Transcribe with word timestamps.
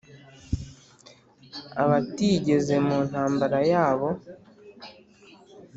Abatigeze 1.83 2.75
mu 2.85 2.97
ntambara 3.09 3.59
yabo 3.71 4.09